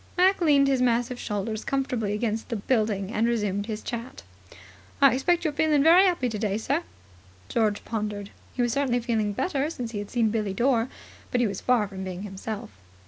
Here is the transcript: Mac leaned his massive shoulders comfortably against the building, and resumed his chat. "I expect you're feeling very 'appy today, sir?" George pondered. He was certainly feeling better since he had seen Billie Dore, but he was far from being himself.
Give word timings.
Mac 0.17 0.41
leaned 0.41 0.67
his 0.67 0.81
massive 0.81 1.19
shoulders 1.19 1.63
comfortably 1.63 2.13
against 2.13 2.49
the 2.49 2.55
building, 2.55 3.11
and 3.11 3.27
resumed 3.27 3.67
his 3.67 3.83
chat. 3.83 4.23
"I 4.99 5.13
expect 5.13 5.43
you're 5.43 5.53
feeling 5.53 5.83
very 5.83 6.07
'appy 6.07 6.27
today, 6.27 6.57
sir?" 6.57 6.81
George 7.49 7.85
pondered. 7.85 8.31
He 8.55 8.63
was 8.63 8.73
certainly 8.73 8.99
feeling 8.99 9.31
better 9.31 9.69
since 9.69 9.91
he 9.91 9.99
had 9.99 10.09
seen 10.09 10.31
Billie 10.31 10.55
Dore, 10.55 10.89
but 11.29 11.39
he 11.39 11.45
was 11.45 11.61
far 11.61 11.87
from 11.87 12.03
being 12.03 12.23
himself. 12.23 12.71